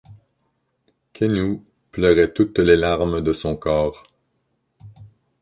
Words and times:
Quenu 1.13 1.61
pleurait 1.91 2.33
toutes 2.33 2.57
les 2.57 2.75
larmes 2.75 3.21
de 3.21 3.33
son 3.33 3.55
corps. 3.55 4.03